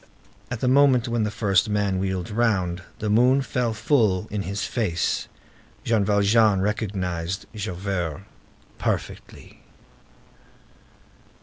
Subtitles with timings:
[0.49, 4.63] At the moment when the first man wheeled round, the moon fell full in his
[4.65, 5.27] face.
[5.83, 8.23] Jean Valjean recognized Javert
[8.79, 9.61] perfectly.